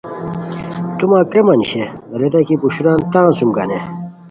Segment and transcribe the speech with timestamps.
[0.97, 1.83] تو مہ کریمہ نیشے
[2.19, 3.79] ریتائے کی پوشوران تان سوم گانی